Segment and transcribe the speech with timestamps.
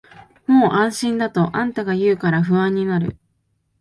[0.47, 3.19] もう安心だとあんたが言うから不安になる